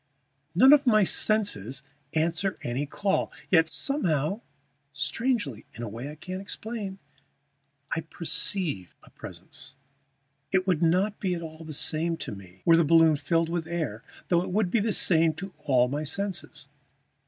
[0.55, 1.83] None of my senses
[2.15, 4.41] answer any call; yet somehow,
[4.93, 6.97] strangely, in a way I can't explain,
[7.95, 9.75] I perceive a presence.
[10.51, 13.67] It would not be at all the same to me were the balloon filled with
[13.67, 16.67] air, though it would be the same to all my senses.